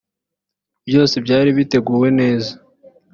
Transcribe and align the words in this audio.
byose 0.87 1.15
byari 1.25 1.49
biteguwe 1.57 2.07
neza 2.19 2.51